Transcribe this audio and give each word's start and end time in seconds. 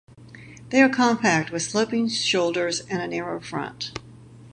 They 0.69 0.81
are 0.81 0.89
compact, 0.89 1.51
with 1.51 1.61
sloping 1.61 2.07
shoulders 2.09 2.79
and 2.89 3.03
a 3.03 3.07
narrow 3.07 3.39
front. 3.39 3.91